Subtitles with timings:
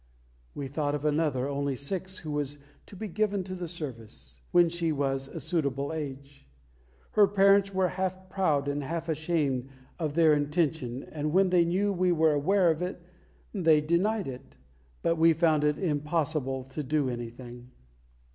[0.55, 2.57] We thought of another, only six, who was
[2.87, 6.47] to be given to the service "when she was a suitable age."
[7.11, 9.69] Her parents were half proud and half ashamed
[9.99, 12.99] of their intention; and when they knew we were aware of it,
[13.53, 14.57] they denied it,
[15.03, 17.69] and we found it impossible to do anything.